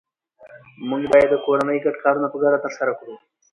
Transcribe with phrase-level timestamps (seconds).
[0.89, 3.15] موږ باید د کورنۍ ګډ کارونه په ګډه ترسره کړو